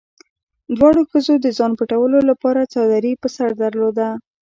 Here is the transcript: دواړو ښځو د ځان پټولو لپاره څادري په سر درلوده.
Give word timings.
دواړو 0.75 1.01
ښځو 1.11 1.33
د 1.41 1.47
ځان 1.57 1.71
پټولو 1.79 2.19
لپاره 2.29 2.69
څادري 2.73 3.13
په 3.21 3.27
سر 3.35 3.49
درلوده. 3.63 4.07